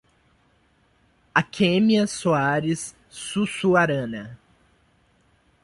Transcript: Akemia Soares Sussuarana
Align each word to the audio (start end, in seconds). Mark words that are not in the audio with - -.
Akemia 1.35 2.07
Soares 2.07 2.95
Sussuarana 3.07 4.35